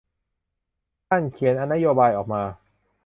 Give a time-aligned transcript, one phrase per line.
[1.09, 2.41] ท่านเขียนนโยบายออกมา